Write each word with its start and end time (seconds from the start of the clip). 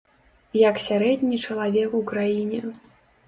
Як 0.69 0.79
сярэдні 0.85 1.37
чалавек 1.49 1.93
у 1.99 2.03
краіне. 2.13 2.59